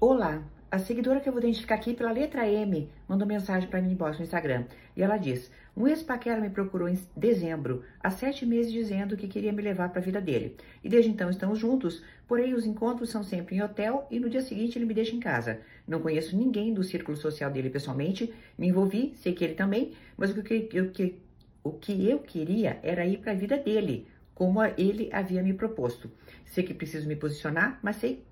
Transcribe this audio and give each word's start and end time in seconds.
Olá, 0.00 0.44
a 0.70 0.78
seguidora 0.78 1.18
que 1.18 1.28
eu 1.28 1.32
vou 1.32 1.42
identificar 1.42 1.74
aqui 1.74 1.92
pela 1.92 2.12
letra 2.12 2.46
M 2.46 2.88
mandou 3.08 3.26
mensagem 3.26 3.68
para 3.68 3.82
mim 3.82 3.90
embaixo 3.90 4.20
no 4.20 4.24
Instagram. 4.24 4.64
E 4.96 5.02
ela 5.02 5.16
diz: 5.16 5.50
Um 5.76 5.88
ex-paquera 5.88 6.40
me 6.40 6.50
procurou 6.50 6.88
em 6.88 6.96
dezembro, 7.16 7.82
há 7.98 8.08
sete 8.08 8.46
meses, 8.46 8.70
dizendo 8.70 9.16
que 9.16 9.26
queria 9.26 9.52
me 9.52 9.60
levar 9.60 9.88
para 9.88 10.00
a 10.00 10.04
vida 10.04 10.20
dele. 10.20 10.56
E 10.84 10.88
desde 10.88 11.10
então 11.10 11.28
estamos 11.28 11.58
juntos, 11.58 12.00
porém 12.28 12.54
os 12.54 12.64
encontros 12.64 13.10
são 13.10 13.24
sempre 13.24 13.56
em 13.56 13.60
hotel 13.60 14.06
e 14.08 14.20
no 14.20 14.30
dia 14.30 14.40
seguinte 14.40 14.78
ele 14.78 14.84
me 14.84 14.94
deixa 14.94 15.16
em 15.16 15.18
casa. 15.18 15.58
Não 15.84 16.00
conheço 16.00 16.36
ninguém 16.36 16.72
do 16.72 16.84
círculo 16.84 17.16
social 17.16 17.50
dele 17.50 17.68
pessoalmente, 17.68 18.32
me 18.56 18.68
envolvi, 18.68 19.14
sei 19.16 19.32
que 19.32 19.42
ele 19.42 19.54
também, 19.54 19.94
mas 20.16 20.30
o 20.30 20.40
que 20.44 20.68
eu, 20.74 20.92
que, 20.92 21.18
o 21.64 21.72
que 21.72 22.08
eu 22.08 22.20
queria 22.20 22.78
era 22.84 23.04
ir 23.04 23.18
para 23.18 23.32
a 23.32 23.34
vida 23.34 23.58
dele, 23.58 24.06
como 24.32 24.62
ele 24.62 25.08
havia 25.12 25.42
me 25.42 25.54
proposto. 25.54 26.08
Sei 26.46 26.62
que 26.62 26.72
preciso 26.72 27.08
me 27.08 27.16
posicionar, 27.16 27.80
mas 27.82 27.96
sei 27.96 28.22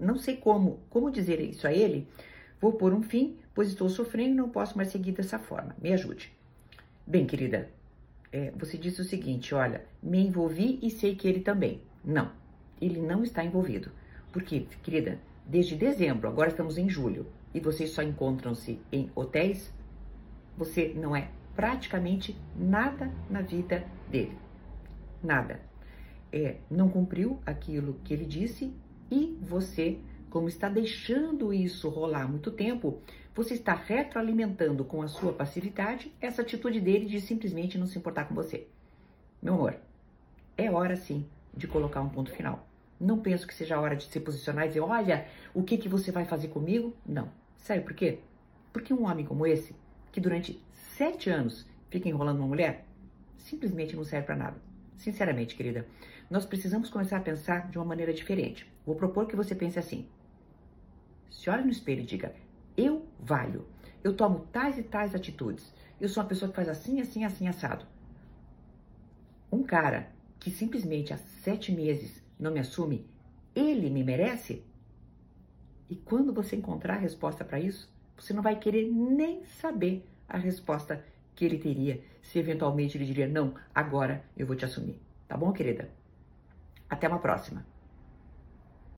não 0.00 0.16
sei 0.16 0.36
como, 0.36 0.80
como 0.88 1.10
dizer 1.10 1.40
isso 1.40 1.66
a 1.66 1.72
ele. 1.72 2.08
Vou 2.60 2.72
pôr 2.72 2.92
um 2.92 3.02
fim, 3.02 3.36
pois 3.54 3.68
estou 3.68 3.88
sofrendo 3.88 4.32
e 4.32 4.36
não 4.36 4.48
posso 4.48 4.76
mais 4.76 4.88
seguir 4.88 5.12
dessa 5.12 5.38
forma. 5.38 5.76
Me 5.80 5.92
ajude. 5.92 6.32
Bem, 7.06 7.26
querida, 7.26 7.70
é, 8.32 8.52
você 8.56 8.76
disse 8.76 9.00
o 9.00 9.04
seguinte: 9.04 9.54
olha, 9.54 9.84
me 10.02 10.20
envolvi 10.20 10.78
e 10.82 10.90
sei 10.90 11.14
que 11.14 11.28
ele 11.28 11.40
também. 11.40 11.80
Não, 12.04 12.30
ele 12.80 13.00
não 13.00 13.22
está 13.22 13.44
envolvido. 13.44 13.90
Porque, 14.32 14.66
querida, 14.82 15.18
desde 15.46 15.74
dezembro, 15.74 16.28
agora 16.28 16.50
estamos 16.50 16.78
em 16.78 16.88
julho, 16.88 17.26
e 17.52 17.60
vocês 17.60 17.90
só 17.90 18.02
encontram-se 18.02 18.80
em 18.92 19.10
hotéis, 19.14 19.72
você 20.56 20.92
não 20.94 21.16
é 21.16 21.30
praticamente 21.56 22.36
nada 22.56 23.10
na 23.28 23.42
vida 23.42 23.84
dele. 24.08 24.36
Nada. 25.22 25.60
É, 26.32 26.56
não 26.70 26.88
cumpriu 26.88 27.40
aquilo 27.44 27.94
que 28.04 28.14
ele 28.14 28.24
disse 28.24 28.72
e 29.10 29.36
você, 29.42 29.98
como 30.28 30.48
está 30.48 30.68
deixando 30.68 31.52
isso 31.52 31.88
rolar 31.88 32.22
há 32.22 32.28
muito 32.28 32.50
tempo, 32.50 33.00
você 33.34 33.54
está 33.54 33.74
retroalimentando 33.74 34.84
com 34.84 35.02
a 35.02 35.08
sua 35.08 35.32
passividade 35.32 36.12
essa 36.20 36.42
atitude 36.42 36.80
dele 36.80 37.06
de 37.06 37.20
simplesmente 37.20 37.78
não 37.78 37.86
se 37.86 37.98
importar 37.98 38.26
com 38.26 38.34
você. 38.34 38.66
Meu 39.42 39.54
amor, 39.54 39.76
é 40.56 40.70
hora 40.70 40.96
sim 40.96 41.26
de 41.54 41.66
colocar 41.66 42.00
um 42.00 42.08
ponto 42.08 42.30
final. 42.30 42.66
Não 43.00 43.18
penso 43.18 43.46
que 43.46 43.54
seja 43.54 43.76
a 43.76 43.80
hora 43.80 43.96
de 43.96 44.04
se 44.04 44.20
posicionar 44.20 44.66
e 44.66 44.68
dizer, 44.68 44.80
olha, 44.80 45.26
o 45.54 45.62
que, 45.62 45.78
que 45.78 45.88
você 45.88 46.12
vai 46.12 46.24
fazer 46.24 46.48
comigo? 46.48 46.94
Não. 47.06 47.30
Sabe 47.56 47.80
por 47.80 47.94
quê? 47.94 48.18
Porque 48.72 48.92
um 48.92 49.04
homem 49.04 49.24
como 49.24 49.46
esse, 49.46 49.74
que 50.12 50.20
durante 50.20 50.62
sete 50.96 51.30
anos 51.30 51.66
fica 51.88 52.08
enrolando 52.08 52.38
uma 52.38 52.48
mulher, 52.48 52.84
simplesmente 53.38 53.96
não 53.96 54.04
serve 54.04 54.26
para 54.26 54.36
nada. 54.36 54.69
Sinceramente, 55.00 55.56
querida, 55.56 55.86
nós 56.28 56.44
precisamos 56.44 56.90
começar 56.90 57.16
a 57.16 57.22
pensar 57.22 57.70
de 57.70 57.78
uma 57.78 57.86
maneira 57.86 58.12
diferente. 58.12 58.70
Vou 58.84 58.94
propor 58.94 59.26
que 59.26 59.34
você 59.34 59.54
pense 59.54 59.78
assim. 59.78 60.06
Se 61.30 61.48
olhe 61.48 61.64
no 61.64 61.70
espelho 61.70 62.02
e 62.02 62.04
diga: 62.04 62.34
Eu 62.76 63.06
valho. 63.18 63.66
Eu 64.04 64.14
tomo 64.14 64.40
tais 64.52 64.76
e 64.76 64.82
tais 64.82 65.14
atitudes. 65.14 65.72
Eu 65.98 66.06
sou 66.06 66.22
uma 66.22 66.28
pessoa 66.28 66.50
que 66.50 66.54
faz 66.54 66.68
assim, 66.68 67.00
assim, 67.00 67.24
assim, 67.24 67.48
assado. 67.48 67.86
Um 69.50 69.62
cara 69.62 70.10
que 70.38 70.50
simplesmente 70.50 71.14
há 71.14 71.16
sete 71.16 71.72
meses 71.72 72.22
não 72.38 72.52
me 72.52 72.60
assume, 72.60 73.06
ele 73.54 73.88
me 73.88 74.04
merece? 74.04 74.62
E 75.88 75.96
quando 75.96 76.30
você 76.30 76.56
encontrar 76.56 76.96
a 76.96 77.00
resposta 77.00 77.42
para 77.42 77.58
isso, 77.58 77.90
você 78.18 78.34
não 78.34 78.42
vai 78.42 78.58
querer 78.58 78.86
nem 78.90 79.46
saber 79.46 80.06
a 80.28 80.36
resposta 80.36 81.02
que 81.40 81.46
ele 81.46 81.56
teria 81.56 82.02
se 82.20 82.38
eventualmente 82.38 82.98
ele 82.98 83.06
diria: 83.06 83.26
Não, 83.26 83.54
agora 83.74 84.22
eu 84.36 84.46
vou 84.46 84.54
te 84.54 84.66
assumir. 84.66 85.00
Tá 85.26 85.38
bom, 85.38 85.50
querida? 85.52 85.88
Até 86.86 87.08
uma 87.08 87.18
próxima. 87.18 87.64